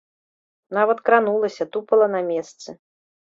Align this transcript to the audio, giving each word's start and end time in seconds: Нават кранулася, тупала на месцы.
Нават 0.77 1.03
кранулася, 1.09 1.63
тупала 1.75 2.07
на 2.17 2.21
месцы. 2.31 2.69